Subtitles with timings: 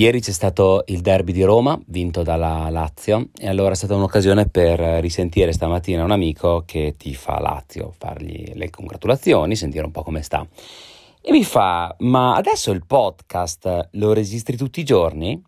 [0.00, 4.48] Ieri c'è stato il derby di Roma, vinto dalla Lazio, e allora è stata un'occasione
[4.48, 10.02] per risentire stamattina un amico che ti fa Lazio, fargli le congratulazioni, sentire un po'
[10.02, 10.48] come sta.
[11.20, 15.38] E mi fa, ma adesso il podcast lo registri tutti i giorni?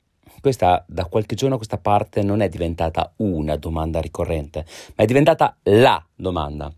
[0.43, 4.67] Questa da qualche giorno a questa parte non è diventata una domanda ricorrente,
[4.97, 6.71] ma è diventata la domanda.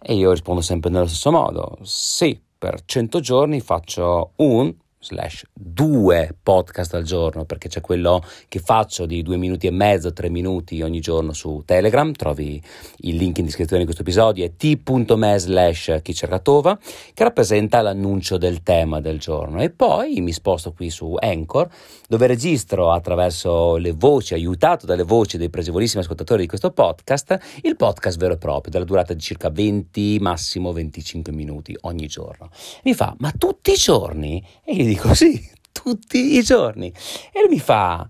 [0.00, 1.78] E io rispondo sempre nello stesso modo.
[1.82, 8.58] Sì, per 100 giorni faccio un slash due podcast al giorno perché c'è quello che
[8.58, 12.60] faccio di due minuti e mezzo, tre minuti ogni giorno su Telegram, trovi
[12.98, 16.78] il link in descrizione di questo episodio, è t.me slash chicercatova
[17.14, 21.68] che rappresenta l'annuncio del tema del giorno e poi mi sposto qui su Anchor
[22.08, 27.76] dove registro attraverso le voci, aiutato dalle voci dei pregevolissimi ascoltatori di questo podcast, il
[27.76, 32.50] podcast vero e proprio della durata di circa 20, massimo 25 minuti ogni giorno.
[32.84, 34.44] Mi fa, ma tutti i giorni?
[34.64, 36.92] E dico sì, tutti i giorni.
[37.32, 38.08] E lui mi fa,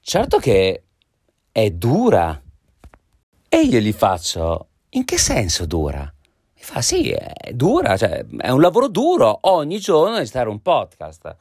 [0.00, 0.82] certo che
[1.52, 2.40] è dura.
[3.48, 6.00] E io gli faccio, in che senso dura?
[6.00, 11.36] Mi fa, sì, è dura, cioè è un lavoro duro ogni giorno registrare un podcast.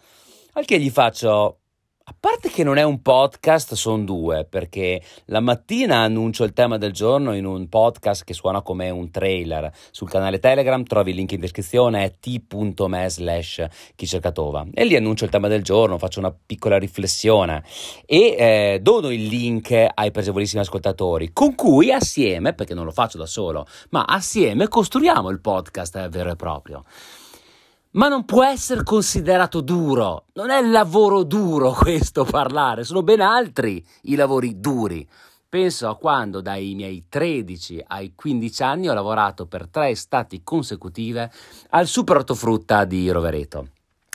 [0.53, 1.59] Al che gli faccio,
[2.09, 6.77] a parte che non è un podcast, sono due, perché la mattina annuncio il tema
[6.77, 9.69] del giorno in un podcast che suona come un trailer.
[9.91, 14.67] Sul canale Telegram trovi il link in descrizione, è t.me slash chicercatova.
[14.73, 17.61] E lì annuncio il tema del giorno, faccio una piccola riflessione
[18.05, 23.17] e eh, dono il link ai presevolissimi ascoltatori, con cui assieme, perché non lo faccio
[23.17, 26.85] da solo, ma assieme costruiamo il podcast vero e proprio
[27.97, 30.25] ma non può essere considerato duro.
[30.33, 35.07] Non è lavoro duro questo parlare, sono ben altri i lavori duri.
[35.49, 41.31] Penso a quando dai miei 13 ai 15 anni ho lavorato per tre estati consecutive
[41.69, 43.69] al super ortofrutta di Rovereto.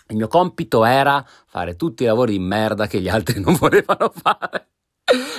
[0.09, 4.13] Il mio compito era fare tutti i lavori di merda che gli altri non volevano
[4.15, 4.69] fare.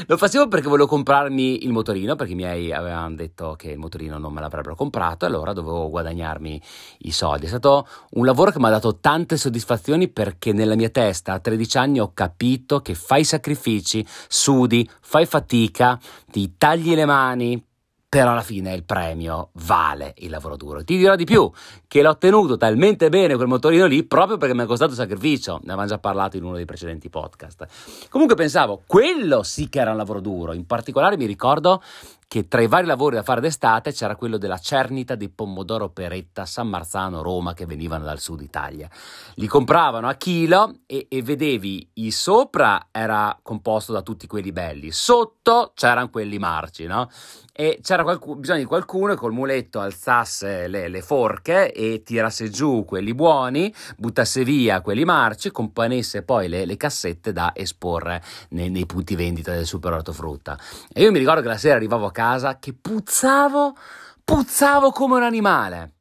[0.08, 4.17] Lo facevo perché volevo comprarmi il motorino, perché i miei avevano detto che il motorino
[4.17, 6.62] non me l'avrebbero comprato e allora dovevo guadagnarmi
[7.00, 7.46] i soldi.
[7.46, 11.40] È stato un lavoro che mi ha dato tante soddisfazioni perché nella mia testa a
[11.40, 17.66] 13 anni ho capito che fai sacrifici, sudi, fai fatica, ti tagli le mani
[18.13, 20.84] però alla fine il premio vale il lavoro duro.
[20.84, 21.51] Ti dirò di più,
[21.88, 25.72] che l'ho tenuto talmente bene quel motorino lì proprio perché mi è costato sacrificio, ne
[25.72, 27.66] avevamo già parlato in uno dei precedenti podcast.
[28.09, 31.81] Comunque pensavo, quello sì che era un lavoro duro, in particolare mi ricordo
[32.28, 36.45] che tra i vari lavori da fare d'estate c'era quello della cernita di pomodoro peretta
[36.45, 38.89] San Marzano Roma che venivano dal sud Italia.
[39.35, 44.91] Li compravano a chilo e, e vedevi il sopra era composto da tutti quelli belli,
[44.91, 47.09] sotto c'erano quelli marci, no?
[47.56, 52.50] E c'era qualcuno, bisogno di qualcuno che col muletto alzasse le, le, forche e tirasse
[52.50, 58.72] giù quelli buoni, buttasse via quelli marci, componesse poi le, le cassette da esporre nei,
[58.72, 60.57] nei punti vendita del super ortofrutta.
[60.91, 63.75] E io mi ricordo che la sera arrivavo a casa che puzzavo,
[64.24, 65.96] puzzavo come un animale.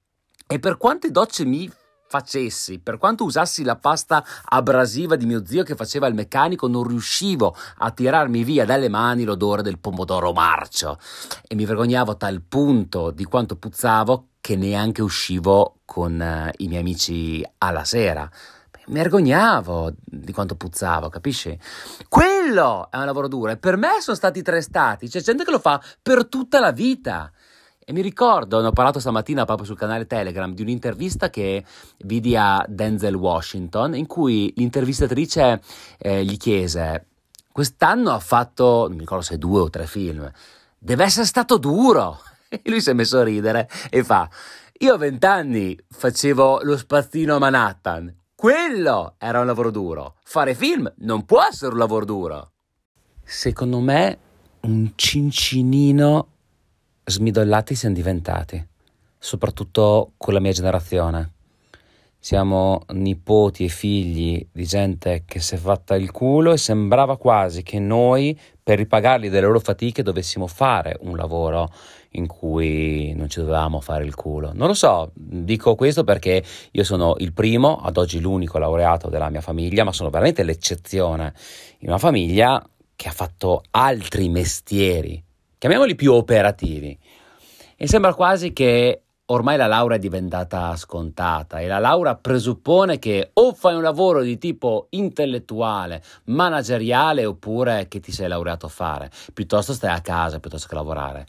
[0.47, 1.69] E per quante docce mi
[2.07, 6.87] facessi, per quanto usassi la pasta abrasiva di mio zio che faceva il meccanico, non
[6.87, 10.99] riuscivo a tirarmi via dalle mani l'odore del pomodoro marcio
[11.49, 16.69] e mi vergognavo a tal punto di quanto puzzavo che neanche uscivo con uh, i
[16.69, 18.31] miei amici alla sera
[18.87, 21.57] mi vergognavo di quanto puzzavo, capisci?
[22.43, 25.53] Quello è un lavoro duro e per me sono stati tre stati, c'è gente che
[25.53, 27.31] lo fa per tutta la vita.
[27.79, 31.65] E mi ricordo, ne ho parlato stamattina proprio sul canale Telegram, di un'intervista che
[31.99, 35.63] vidi a Denzel Washington, in cui l'intervistatrice
[35.99, 37.07] eh, gli chiese,
[37.53, 40.29] quest'anno ha fatto, non mi ricordo se due o tre film,
[40.77, 42.21] deve essere stato duro.
[42.53, 44.29] E lui si è messo a ridere e fa,
[44.81, 50.17] io a vent'anni facevo lo spazzino a Manhattan quello era un lavoro duro.
[50.25, 52.51] Fare film non può essere un lavoro duro.
[53.23, 54.19] Secondo me
[54.63, 56.27] un cincinino
[57.05, 58.67] smidollati siamo diventati,
[59.17, 61.35] soprattutto con la mia generazione.
[62.19, 67.63] Siamo nipoti e figli di gente che si è fatta il culo e sembrava quasi
[67.63, 71.71] che noi, per ripagarli delle loro fatiche, dovessimo fare un lavoro
[72.11, 74.53] in cui non ci dovevamo fare il culo.
[74.53, 79.31] Non lo so, dico questo perché io sono il primo, ad oggi l'unico laureato della
[79.31, 81.35] mia famiglia, ma sono veramente l'eccezione
[81.79, 82.65] in una famiglia
[82.95, 85.23] che ha fatto altri mestieri,
[85.59, 86.97] chiamiamoli più operativi.
[87.77, 89.03] E sembra quasi che
[89.33, 94.21] ormai la laurea è diventata scontata e la laurea presuppone che o fai un lavoro
[94.21, 100.39] di tipo intellettuale, manageriale oppure che ti sei laureato a fare, piuttosto stai a casa
[100.39, 101.27] piuttosto che lavorare.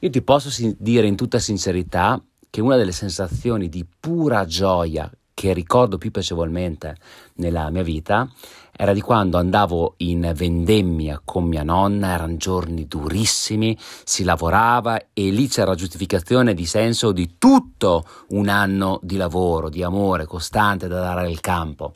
[0.00, 2.20] Io ti posso dire in tutta sincerità
[2.50, 6.96] che una delle sensazioni di pura gioia che ricordo più piacevolmente
[7.34, 8.28] nella mia vita
[8.76, 15.30] era di quando andavo in vendemmia con mia nonna, erano giorni durissimi, si lavorava e
[15.30, 20.98] lì c'era giustificazione di senso di tutto un anno di lavoro, di amore costante da
[21.00, 21.94] dare al campo.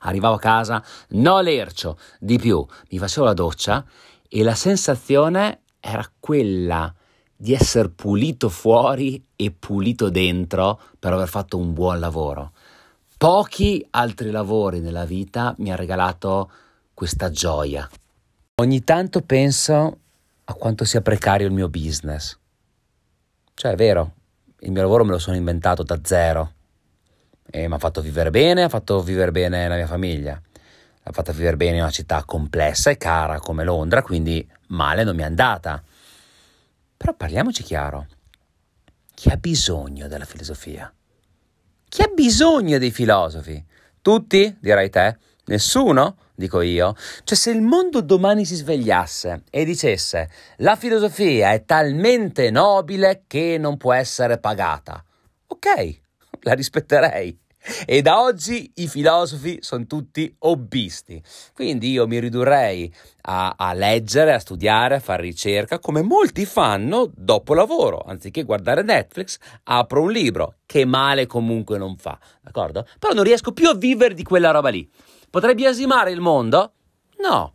[0.00, 3.84] Arrivavo a casa, no lercio, di più, mi facevo la doccia
[4.28, 6.92] e la sensazione era quella
[7.36, 12.52] di essere pulito fuori e pulito dentro per aver fatto un buon lavoro.
[13.18, 16.50] Pochi altri lavori nella vita mi hanno regalato
[16.92, 17.88] questa gioia.
[18.56, 19.98] Ogni tanto penso
[20.44, 22.38] a quanto sia precario il mio business.
[23.54, 24.12] Cioè, è vero,
[24.60, 26.52] il mio lavoro me lo sono inventato da zero
[27.50, 30.38] e mi ha fatto vivere bene, ha fatto vivere bene la mia famiglia,
[31.04, 35.16] ha fatto vivere bene in una città complessa e cara come Londra, quindi male non
[35.16, 35.82] mi è andata.
[36.98, 38.08] Però parliamoci chiaro,
[39.14, 40.92] chi ha bisogno della filosofia?
[41.88, 43.64] Chi ha bisogno dei filosofi?
[44.02, 45.16] Tutti, dirai te?
[45.46, 46.16] Nessuno?
[46.34, 46.94] Dico io.
[47.24, 50.28] Cioè, se il mondo domani si svegliasse e dicesse
[50.58, 55.02] la filosofia è talmente nobile che non può essere pagata,
[55.46, 56.00] ok,
[56.42, 57.38] la rispetterei.
[57.86, 61.22] E da oggi i filosofi sono tutti hobbisti.
[61.52, 62.92] Quindi io mi ridurrei
[63.22, 67.98] a, a, leggere, a studiare, a fare ricerca, come molti fanno dopo lavoro.
[68.06, 72.86] Anziché guardare Netflix, apro un libro, che male comunque non fa, d'accordo?
[72.98, 74.88] Però non riesco più a vivere di quella roba lì.
[75.28, 76.72] Potrei biasimare il mondo?
[77.18, 77.54] No.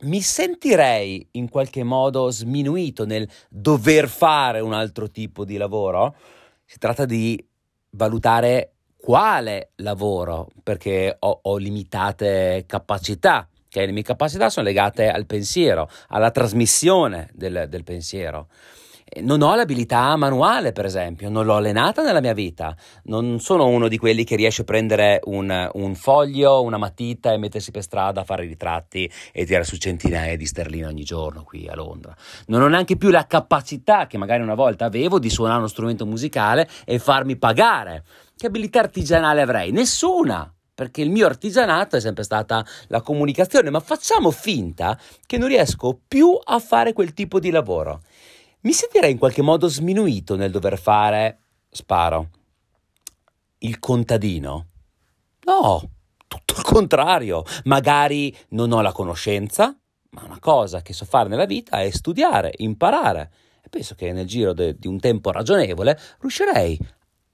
[0.00, 6.16] Mi sentirei in qualche modo sminuito nel dover fare un altro tipo di lavoro?
[6.64, 7.42] Si tratta di
[7.90, 8.71] valutare
[9.02, 13.48] quale lavoro, perché ho, ho limitate capacità.
[13.66, 13.86] Okay?
[13.86, 18.46] Le mie capacità sono legate al pensiero, alla trasmissione del, del pensiero.
[19.20, 22.74] Non ho l'abilità manuale, per esempio, non l'ho allenata nella mia vita.
[23.04, 27.36] Non sono uno di quelli che riesce a prendere un, un foglio, una matita e
[27.36, 31.68] mettersi per strada a fare ritratti e tirare su centinaia di sterline ogni giorno qui
[31.68, 32.16] a Londra.
[32.46, 36.06] Non ho neanche più la capacità che magari una volta avevo di suonare uno strumento
[36.06, 38.04] musicale e farmi pagare.
[38.34, 39.72] Che abilità artigianale avrei?
[39.72, 40.50] Nessuna!
[40.74, 46.00] perché il mio artigianato è sempre stata la comunicazione, ma facciamo finta che non riesco
[46.08, 48.00] più a fare quel tipo di lavoro
[48.62, 51.38] mi sentirei in qualche modo sminuito nel dover fare,
[51.70, 52.30] sparo,
[53.58, 54.66] il contadino?
[55.44, 55.90] No,
[56.28, 57.44] tutto il contrario.
[57.64, 59.76] Magari non ho la conoscenza,
[60.10, 63.32] ma una cosa che so fare nella vita è studiare, imparare.
[63.62, 66.78] E penso che nel giro de- di un tempo ragionevole riuscirei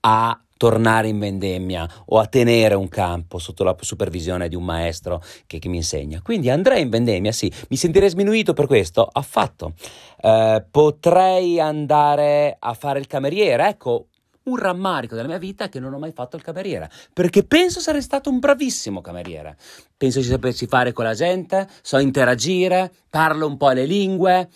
[0.00, 5.22] a tornare in vendemmia o a tenere un campo sotto la supervisione di un maestro
[5.46, 6.20] che, che mi insegna.
[6.20, 9.72] Quindi andrei in vendemmia, sì, mi sentirei sminuito per questo, affatto.
[10.20, 14.08] Eh, potrei andare a fare il cameriere, ecco,
[14.48, 17.80] un rammarico della mia vita è che non ho mai fatto il cameriere, perché penso
[17.80, 19.56] sarei stato un bravissimo cameriere.
[19.96, 24.48] Penso ci sapessi fare con la gente, so interagire, parlo un po' le lingue,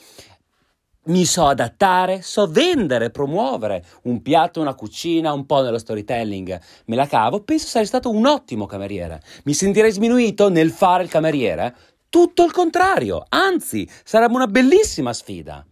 [1.05, 6.97] mi so adattare, so vendere, promuovere un piatto, una cucina, un po' nello storytelling, me
[6.97, 9.21] la cavo, penso sarei stato un ottimo cameriere.
[9.45, 11.75] Mi sentirei sminuito nel fare il cameriere?
[12.09, 15.67] Tutto il contrario, anzi, sarebbe una bellissima sfida.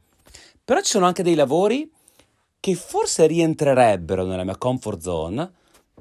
[0.64, 1.88] Però ci sono anche dei lavori
[2.58, 5.52] che forse rientrerebbero nella mia comfort zone,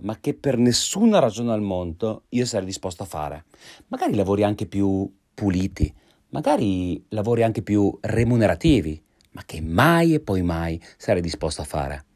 [0.01, 3.45] ma che per nessuna ragione al mondo io sarei disposto a fare.
[3.87, 5.93] Magari lavori anche più puliti,
[6.29, 9.03] magari lavori anche più remunerativi
[9.39, 12.08] ma che mai e poi mai sarei disposto a fare.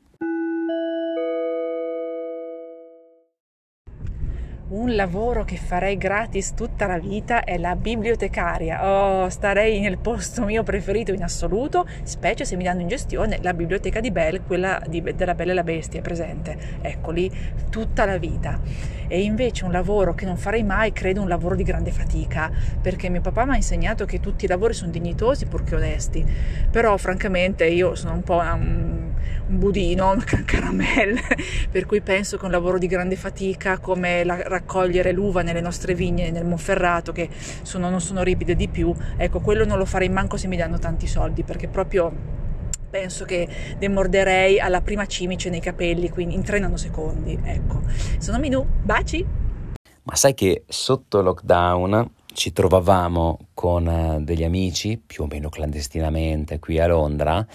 [4.69, 8.87] Un lavoro che farei gratis tutta la vita è la bibliotecaria.
[8.87, 13.53] Oh, starei nel posto mio preferito in assoluto, specie se mi danno in gestione la
[13.53, 16.57] biblioteca di Belle, quella di, della Bella e la Bestia, presente.
[16.81, 17.29] Ecco lì
[17.69, 18.59] tutta la vita.
[19.07, 22.49] E invece un lavoro che non farei mai, credo un lavoro di grande fatica,
[22.81, 26.25] perché mio papà mi ha insegnato che tutti i lavori sono dignitosi purché onesti.
[26.71, 29.12] Però francamente io sono un po' un,
[29.47, 30.15] un budino,
[30.45, 31.21] caramelle,
[31.69, 35.93] per cui penso che un lavoro di grande fatica come la raccogliere l'uva nelle nostre
[35.93, 37.29] vigne nel Monferrato che
[37.61, 40.79] sono, non sono ripide di più, ecco quello non lo farei manco se mi danno
[40.79, 42.41] tanti soldi perché proprio
[42.93, 43.47] penso che
[43.79, 47.81] demorderei alla prima cimice nei capelli, quindi in 3 nanosecondi, ecco.
[48.19, 49.25] Sono Minù, baci!
[50.03, 56.59] Ma sai che sotto lockdown ci trovavamo con eh, degli amici, più o meno clandestinamente,
[56.59, 57.45] qui a Londra,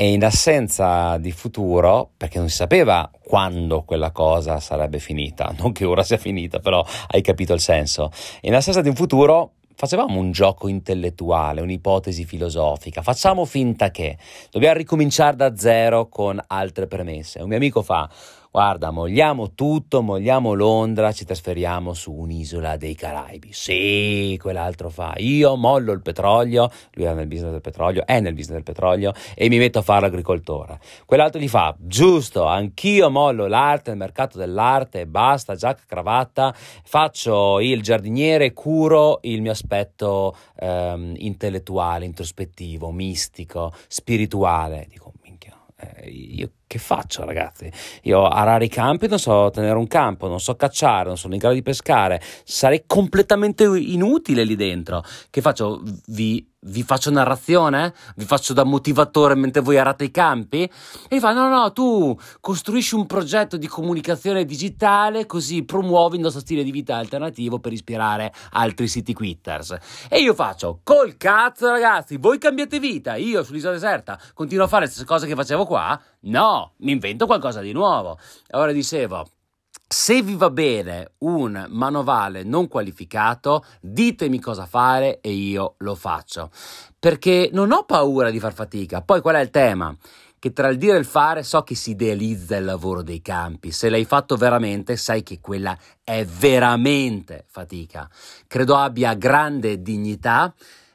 [0.00, 5.72] e in assenza di futuro, perché non si sapeva quando quella cosa sarebbe finita, non
[5.72, 8.12] che ora sia finita, però hai capito il senso,
[8.42, 14.18] in assenza di un futuro facevamo un gioco intellettuale, un'ipotesi filosofica, facciamo finta che
[14.52, 17.40] dobbiamo ricominciare da zero con altre premesse.
[17.40, 18.08] Un mio amico fa
[18.50, 23.52] guarda, mogliamo tutto, mogliamo Londra, ci trasferiamo su un'isola dei Caraibi.
[23.52, 25.14] Sì, quell'altro fa.
[25.18, 29.12] Io mollo il petrolio, lui è nel business del petrolio, è nel business del petrolio
[29.34, 30.80] e mi metto a fare l'agricoltore.
[31.04, 37.82] Quell'altro gli fa, giusto, anch'io mollo l'arte, il mercato dell'arte, basta, giacca, cravatta, faccio il
[37.82, 44.86] giardiniere, curo il mio aspetto ehm, intellettuale, introspettivo, mistico, spirituale.
[44.88, 47.72] Dico, minchia, eh, io che faccio ragazzi?
[48.02, 51.40] Io arare i campi non so tenere un campo, non so cacciare, non sono in
[51.40, 55.02] grado di pescare, sarei completamente inutile lì dentro.
[55.30, 55.82] Che faccio?
[56.06, 57.94] Vi, vi faccio narrazione?
[58.16, 60.70] Vi faccio da motivatore mentre voi arate i campi?
[61.08, 66.40] E fa, no, no, tu costruisci un progetto di comunicazione digitale così promuovi il nostro
[66.40, 69.76] stile di vita alternativo per ispirare altri city quitters.
[70.10, 74.84] E io faccio, col cazzo ragazzi, voi cambiate vita, io sull'isola deserta continuo a fare
[74.84, 75.98] le stesse cose che facevo qua?
[76.20, 78.18] No, mi invento qualcosa di nuovo.
[78.50, 79.28] Allora dicevo,
[79.86, 86.50] se vi va bene un manovale non qualificato, ditemi cosa fare e io lo faccio.
[86.98, 89.00] Perché non ho paura di far fatica.
[89.00, 89.96] Poi qual è il tema?
[90.40, 93.70] Che tra il dire e il fare so che si idealizza il lavoro dei campi.
[93.70, 98.08] Se l'hai fatto veramente, sai che quella è veramente fatica.
[98.46, 100.52] Credo abbia grande dignità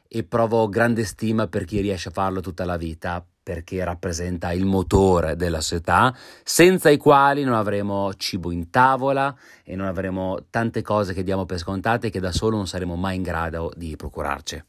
[0.08, 4.66] e provo grande stima per chi riesce a farlo tutta la vita perché rappresenta il
[4.66, 10.82] motore della società, senza i quali non avremo cibo in tavola e non avremo tante
[10.82, 14.64] cose che diamo per scontate che da solo non saremo mai in grado di procurarci.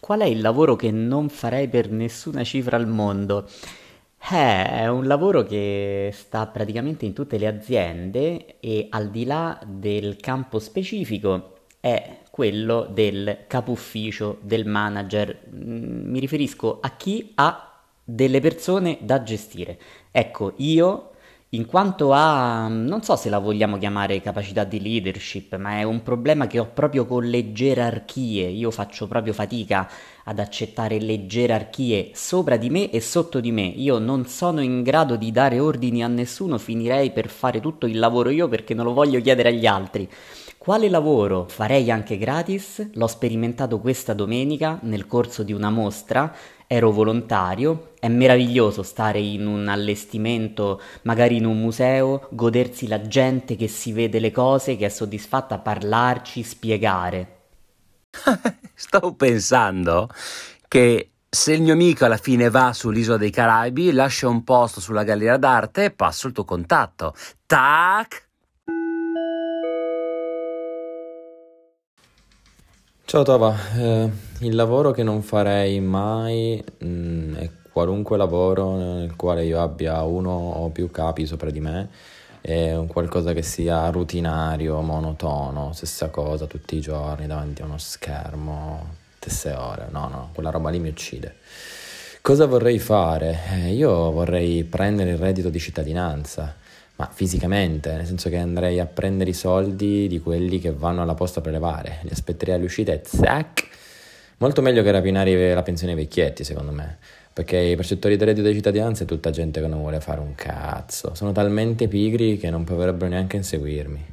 [0.00, 3.48] Qual è il lavoro che non farei per nessuna cifra al mondo?
[4.30, 9.58] Eh, è un lavoro che sta praticamente in tutte le aziende e al di là
[9.66, 15.42] del campo specifico è quello del capo ufficio, del manager.
[15.54, 19.78] Mm, mi riferisco a chi ha delle persone da gestire.
[20.10, 21.10] Ecco, io
[21.50, 26.02] in quanto a, non so se la vogliamo chiamare capacità di leadership, ma è un
[26.02, 28.48] problema che ho proprio con le gerarchie.
[28.48, 29.88] Io faccio proprio fatica
[30.24, 33.62] ad accettare le gerarchie sopra di me e sotto di me.
[33.62, 38.00] Io non sono in grado di dare ordini a nessuno, finirei per fare tutto il
[38.00, 40.10] lavoro io perché non lo voglio chiedere agli altri.
[40.64, 42.88] Quale lavoro farei anche gratis?
[42.94, 46.34] L'ho sperimentato questa domenica nel corso di una mostra,
[46.66, 53.56] ero volontario, è meraviglioso stare in un allestimento, magari in un museo, godersi la gente
[53.56, 57.42] che si vede le cose, che è soddisfatta a parlarci, spiegare.
[58.72, 60.08] Stavo pensando
[60.66, 65.04] che se il mio amico alla fine va sull'isola dei Caraibi, lascia un posto sulla
[65.04, 67.12] galleria d'arte e passo il tuo contatto.
[67.44, 68.32] Tac!
[73.14, 79.14] Ciao Tova, eh, il lavoro che non farei mai mh, mm, è qualunque lavoro nel
[79.14, 81.90] quale io abbia uno o più capi sopra di me,
[82.40, 87.78] è un qualcosa che sia rutinario, monotono, stessa cosa tutti i giorni davanti a uno
[87.78, 91.36] schermo, stesse ore, no no, quella roba lì mi uccide.
[92.20, 93.38] Cosa vorrei fare?
[93.52, 96.56] Eh, io vorrei prendere il reddito di cittadinanza
[96.96, 101.14] ma fisicamente, nel senso che andrei a prendere i soldi di quelli che vanno alla
[101.14, 103.68] posta a prelevare, li aspetterei all'uscita e zac!
[104.38, 106.98] Molto meglio che rapinare la pensione ai vecchietti, secondo me,
[107.32, 110.34] perché i percettori del reddito di cittadinanza è tutta gente che non vuole fare un
[110.34, 114.12] cazzo, sono talmente pigri che non potrebbero neanche inseguirmi.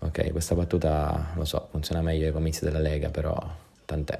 [0.00, 3.38] Ok, questa battuta, lo so, funziona meglio ai comizi della Lega, però
[3.84, 4.18] tant'è.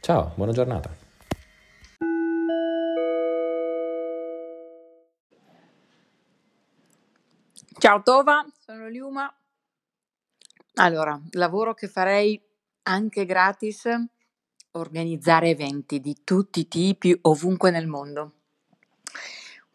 [0.00, 0.99] Ciao, buona giornata.
[7.80, 9.34] Ciao Tova, sono Liuma.
[10.74, 12.38] Allora, lavoro che farei
[12.82, 13.88] anche gratis,
[14.72, 18.20] organizzare eventi di tutti i tipi ovunque nel mondo.
[18.20, 18.32] Un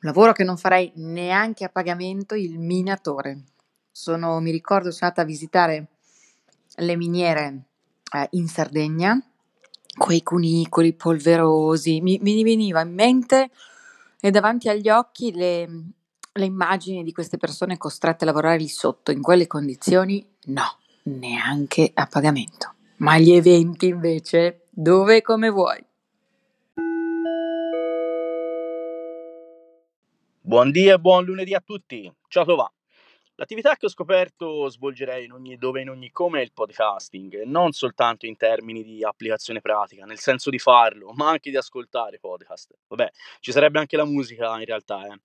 [0.01, 3.45] lavoro che non farei neanche a pagamento, il minatore.
[3.89, 5.87] Sono, mi ricordo, sono andata a visitare
[6.75, 7.63] le miniere
[8.13, 9.19] eh, in Sardegna,
[9.97, 13.49] quei cunicoli polverosi, mi, mi veniva in mente
[14.19, 15.67] e davanti agli occhi le,
[16.37, 21.91] le immagini di queste persone costrette a lavorare lì sotto in quelle condizioni, no, neanche
[21.93, 22.73] a pagamento.
[22.97, 25.81] Ma gli eventi invece, dove e come vuoi.
[30.41, 32.11] Buondì e buon lunedì a tutti.
[32.27, 32.69] Ciao Tova.
[33.37, 37.43] L'attività che ho scoperto svolgerei in ogni dove e in ogni come è il podcasting,
[37.43, 42.19] non soltanto in termini di applicazione pratica, nel senso di farlo, ma anche di ascoltare
[42.19, 42.73] podcast.
[42.87, 45.19] Vabbè, ci sarebbe anche la musica in realtà, eh.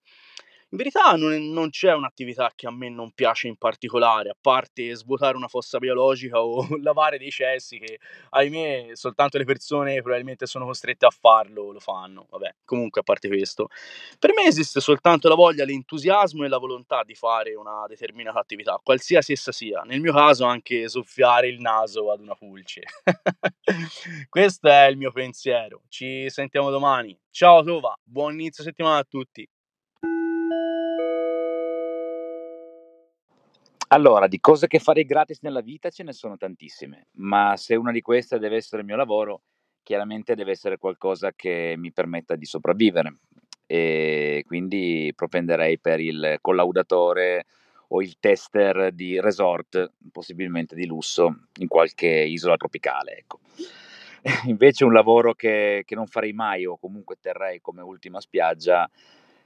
[0.73, 4.95] In verità non, non c'è un'attività che a me non piace in particolare, a parte
[4.95, 7.99] svuotare una fossa biologica o lavare dei cessi che,
[8.31, 12.29] ahimè, soltanto le persone che probabilmente sono costrette a farlo lo fanno.
[12.31, 13.67] Vabbè, comunque a parte questo,
[14.21, 18.79] per me esiste soltanto la voglia, l'entusiasmo e la volontà di fare una determinata attività,
[18.81, 19.83] qualsiasi essa sia.
[19.83, 22.83] Nel mio caso anche soffiare il naso ad una pulce.
[24.29, 25.83] Questo è il mio pensiero.
[25.89, 27.19] Ci sentiamo domani.
[27.29, 29.49] Ciao Tova, buon inizio settimana a tutti.
[33.93, 37.91] Allora, di cose che farei gratis nella vita ce ne sono tantissime, ma se una
[37.91, 39.43] di queste deve essere il mio lavoro,
[39.83, 43.17] chiaramente deve essere qualcosa che mi permetta di sopravvivere
[43.67, 47.47] e quindi propenderei per il collaudatore
[47.89, 53.41] o il tester di resort, possibilmente di lusso, in qualche isola tropicale, ecco.
[54.47, 58.89] Invece un lavoro che, che non farei mai o comunque terrei come ultima spiaggia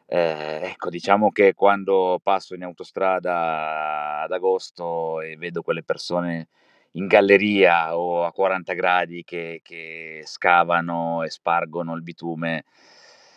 [0.06, 6.48] eh, ecco, diciamo che quando passo in autostrada ad agosto e vedo quelle persone
[6.92, 12.64] in galleria o a 40 gradi che, che scavano e spargono il bitume,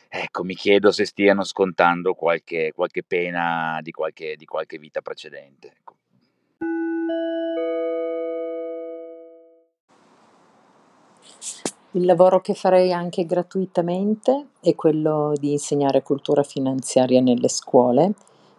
[0.09, 5.67] ecco, mi chiedo se stiano scontando qualche, qualche pena di qualche, di qualche vita precedente.
[5.77, 5.95] Ecco.
[11.91, 18.13] Il lavoro che farei anche gratuitamente è quello di insegnare cultura finanziaria nelle scuole.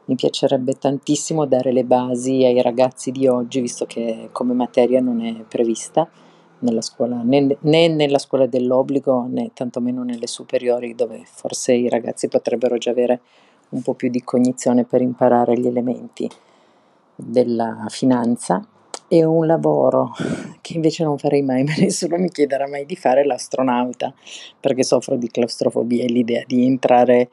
[0.07, 5.21] Mi piacerebbe tantissimo dare le basi ai ragazzi di oggi, visto che come materia non
[5.21, 6.09] è prevista
[6.61, 12.29] nella scuola, né, né nella scuola dell'obbligo né tantomeno nelle superiori, dove forse i ragazzi
[12.29, 13.21] potrebbero già avere
[13.71, 16.29] un po' più di cognizione per imparare gli elementi
[17.15, 18.67] della finanza
[19.09, 20.13] e un lavoro
[20.61, 24.13] che invece non farei mai, ma nessuno mi chiederà mai di fare l'astronauta,
[24.61, 27.31] perché soffro di claustrofobia e l'idea di entrare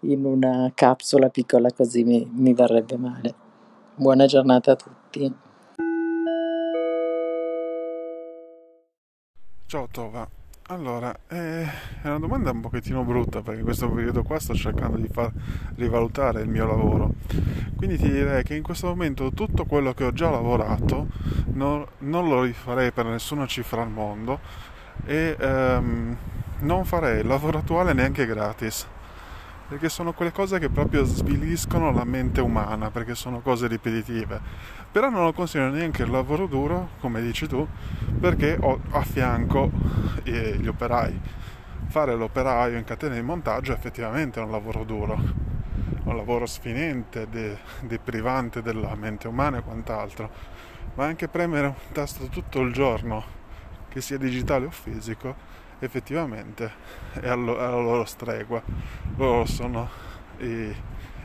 [0.00, 3.34] in una capsula piccola così mi, mi verrebbe male.
[3.94, 5.34] Buona giornata a tutti.
[9.66, 10.28] Ciao Tova,
[10.68, 11.62] allora, eh,
[12.02, 15.30] è una domanda un pochettino brutta perché in questo periodo qua sto cercando di far
[15.76, 17.12] rivalutare il mio lavoro.
[17.76, 21.08] Quindi ti direi che in questo momento tutto quello che ho già lavorato
[21.52, 24.40] non, non lo rifarei per nessuna cifra al mondo
[25.04, 26.16] e ehm,
[26.60, 28.86] non farei il lavoro attuale neanche gratis
[29.68, 34.40] perché sono quelle cose che proprio sviliscono la mente umana, perché sono cose ripetitive.
[34.92, 37.66] Però non lo considero neanche il lavoro duro, come dici tu,
[38.20, 39.70] perché ho a fianco
[40.22, 41.18] eh, gli operai.
[41.86, 45.18] Fare l'operaio in catena di montaggio effettivamente è un lavoro duro,
[46.04, 50.30] un lavoro sfinente, de- deprivante della mente umana e quant'altro,
[50.94, 53.22] ma anche premere un tasto tutto il giorno,
[53.88, 56.70] che sia digitale o fisico, effettivamente
[57.12, 58.62] è alla loro stregua.
[59.16, 59.88] Loro sono
[60.38, 60.74] i,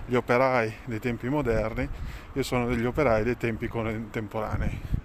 [0.05, 1.87] gli operai dei tempi moderni,
[2.33, 4.97] io sono degli operai dei tempi contemporanei.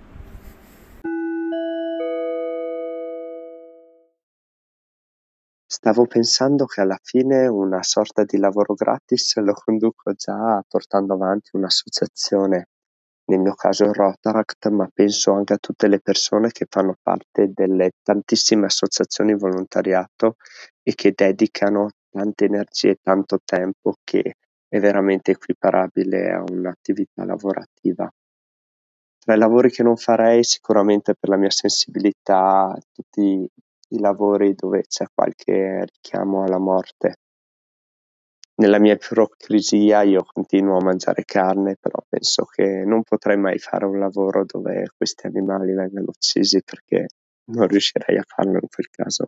[5.67, 11.51] Stavo pensando che alla fine una sorta di lavoro gratis lo conduco già portando avanti
[11.57, 12.69] un'associazione
[13.27, 17.51] nel mio caso il Rotaract, ma penso anche a tutte le persone che fanno parte
[17.53, 20.37] delle tantissime associazioni volontariato
[20.83, 24.35] e che dedicano tante energie e tanto tempo che
[24.69, 28.11] è veramente equiparabile a un'attività lavorativa.
[29.19, 33.49] Tra i lavori che non farei, sicuramente per la mia sensibilità, tutti
[33.89, 37.17] i lavori dove c'è qualche richiamo alla morte
[38.57, 43.85] nella mia ipocrisia io continuo a mangiare carne, però penso che non potrei mai fare
[43.85, 47.07] un lavoro dove questi animali vengano uccisi perché
[47.47, 49.27] non riuscirei a farlo in quel caso.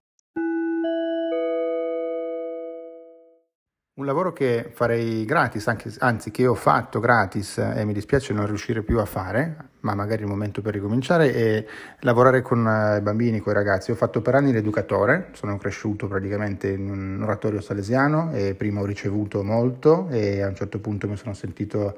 [3.98, 8.46] Un lavoro che farei gratis, anche, anzi che ho fatto gratis e mi dispiace non
[8.46, 11.64] riuscire più a fare, ma magari è il momento per ricominciare, è
[12.00, 13.92] lavorare con i bambini, con i ragazzi.
[13.92, 18.84] Ho fatto per anni l'educatore, sono cresciuto praticamente in un oratorio salesiano e prima ho
[18.84, 21.96] ricevuto molto e a un certo punto mi sono sentito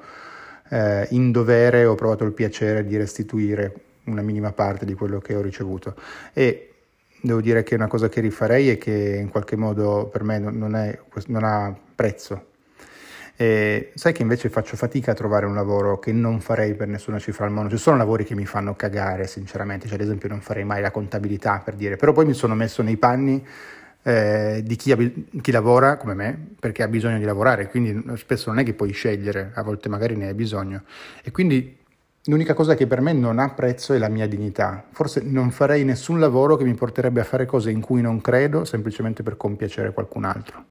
[0.69, 3.73] eh, in dovere, ho provato il piacere di restituire
[4.05, 5.95] una minima parte di quello che ho ricevuto.
[6.31, 6.68] E
[7.21, 10.75] devo dire che una cosa che rifarei e che in qualche modo per me non,
[10.75, 12.47] è, non ha prezzo.
[13.35, 17.19] E sai che invece faccio fatica a trovare un lavoro che non farei per nessuna
[17.19, 17.69] cifra al mondo.
[17.69, 19.87] Ci sono lavori che mi fanno cagare, sinceramente.
[19.87, 22.81] Cioè, ad esempio, non farei mai la contabilità per dire, però poi mi sono messo
[22.81, 23.41] nei panni
[24.03, 28.59] eh, di chi, chi, lavora come me, perché ha bisogno di lavorare, quindi spesso non
[28.59, 30.83] è che puoi scegliere, a volte magari ne hai bisogno.
[31.23, 31.78] E quindi
[32.29, 34.85] L'unica cosa che per me non ha prezzo è la mia dignità.
[34.91, 38.65] Forse non farei nessun lavoro che mi porterebbe a fare cose in cui non credo
[38.65, 40.65] semplicemente per compiacere qualcun altro.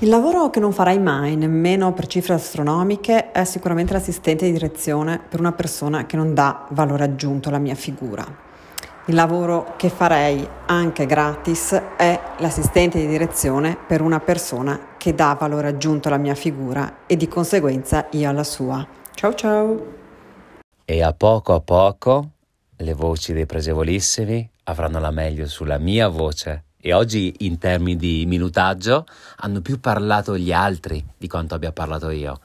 [0.00, 5.20] Il lavoro che non farai mai, nemmeno per cifre astronomiche, è sicuramente l'assistente di direzione
[5.20, 8.43] per una persona che non dà valore aggiunto alla mia figura.
[9.06, 15.36] Il lavoro che farei anche gratis è l'assistente di direzione per una persona che dà
[15.38, 18.86] valore aggiunto alla mia figura e di conseguenza io alla sua.
[19.12, 19.92] Ciao ciao!
[20.86, 22.30] E a poco a poco
[22.76, 28.24] le voci dei presevolissimi avranno la meglio sulla mia voce e oggi in termini di
[28.26, 29.04] minutaggio
[29.36, 32.40] hanno più parlato gli altri di quanto abbia parlato io.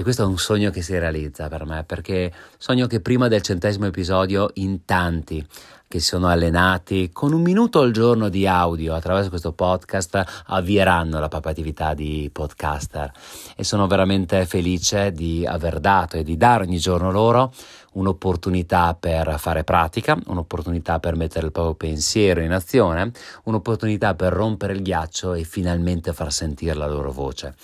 [0.00, 3.42] E questo è un sogno che si realizza per me, perché sogno che prima del
[3.42, 5.46] centesimo episodio in tanti
[5.86, 11.20] che si sono allenati con un minuto al giorno di audio attraverso questo podcast avvieranno
[11.20, 13.12] la propria attività di podcaster
[13.54, 17.52] e sono veramente felice di aver dato e di dare ogni giorno loro
[17.92, 23.10] un'opportunità per fare pratica, un'opportunità per mettere il proprio pensiero in azione,
[23.44, 27.54] un'opportunità per rompere il ghiaccio e finalmente far sentire la loro voce.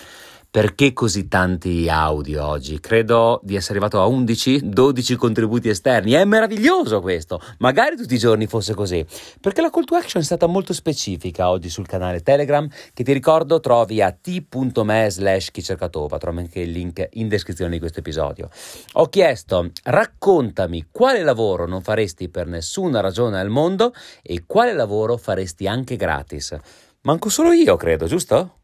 [0.49, 2.79] Perché così tanti audio oggi?
[2.79, 6.13] Credo di essere arrivato a 11-12 contributi esterni.
[6.13, 7.41] È meraviglioso questo!
[7.59, 9.05] Magari tutti i giorni fosse così.
[9.41, 13.11] Perché la call to action è stata molto specifica oggi sul canale Telegram, che ti
[13.11, 16.17] ricordo trovi a t.me slash chicercatova.
[16.17, 18.49] Trovi anche il link in descrizione di questo episodio.
[18.93, 25.17] Ho chiesto, raccontami quale lavoro non faresti per nessuna ragione al mondo e quale lavoro
[25.17, 26.57] faresti anche gratis.
[27.01, 28.56] Manco solo io, credo, giusto?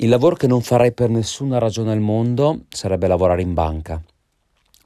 [0.00, 4.00] Il lavoro che non farei per nessuna ragione al mondo sarebbe lavorare in banca,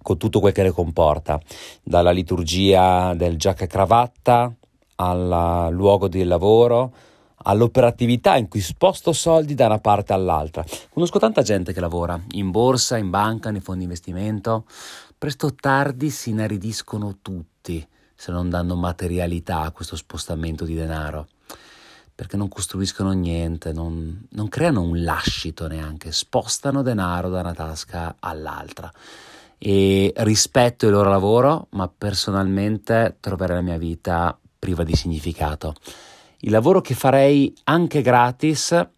[0.00, 1.38] con tutto quel che ne comporta,
[1.82, 4.50] dalla liturgia del giacca e cravatta
[4.96, 6.94] al luogo di lavoro,
[7.42, 10.64] all'operatività in cui sposto soldi da una parte all'altra.
[10.88, 14.64] Conosco tanta gente che lavora in borsa, in banca, nei fondi investimento.
[15.18, 21.26] Presto o tardi si inaridiscono tutti se non danno materialità a questo spostamento di denaro
[22.22, 28.14] perché non costruiscono niente, non, non creano un lascito neanche, spostano denaro da una tasca
[28.20, 28.88] all'altra.
[29.58, 35.74] E rispetto il loro lavoro, ma personalmente troverei la mia vita priva di significato.
[36.42, 38.88] Il lavoro che farei anche gratis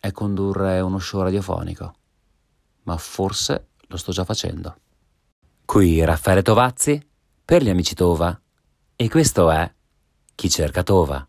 [0.00, 1.94] è condurre uno show radiofonico,
[2.84, 4.76] ma forse lo sto già facendo.
[5.66, 6.98] Qui Raffaele Tovazzi
[7.44, 8.40] per gli amici Tova
[8.96, 9.70] e questo è
[10.34, 11.26] Chi cerca Tova.